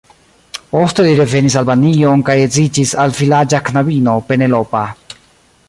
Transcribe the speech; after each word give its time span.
Poste 0.69 1.03
li 1.07 1.11
revenis 1.19 1.57
Albanion 1.61 2.23
kaj 2.29 2.37
edziĝis 2.45 2.95
al 3.05 3.13
vilaĝa 3.19 3.61
knabino, 3.69 4.17
Penelopa. 4.31 4.83